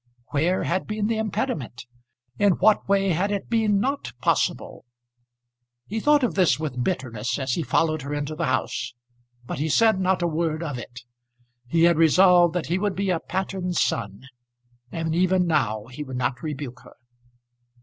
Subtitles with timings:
[0.29, 1.85] Where had been the impediment?
[2.39, 4.83] In what way had it been not possible?
[5.85, 8.95] He thought of this with bitterness as he followed her into the house,
[9.45, 11.01] but he said not a word of it.
[11.67, 14.23] He had resolved that he would be a pattern son,
[14.91, 16.95] and even now he would not rebuke her.